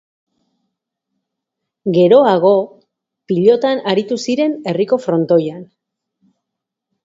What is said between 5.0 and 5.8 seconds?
frontoian.